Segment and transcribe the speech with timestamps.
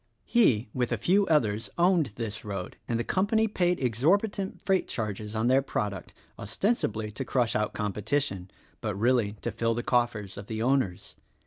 [0.25, 4.87] He, with a few others, owned this road; and the com pany paid exorbitant freight
[4.87, 8.49] charges on their product, ostensibly to crush out competition,
[8.81, 11.15] but really to fill the coffers of the owners.